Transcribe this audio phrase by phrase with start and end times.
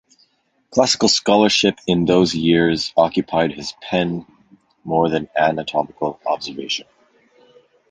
[0.71, 4.25] Classical scholarship in those years occupied his pen
[4.83, 6.87] more than anatomical observation.